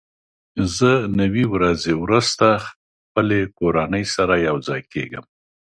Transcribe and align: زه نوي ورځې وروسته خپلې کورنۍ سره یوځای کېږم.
زه 0.75 0.91
نوي 1.19 1.45
ورځې 1.53 1.91
وروسته 2.03 2.47
خپلې 3.05 3.39
کورنۍ 3.59 4.05
سره 4.15 4.33
یوځای 4.47 4.81
کېږم. 4.93 5.25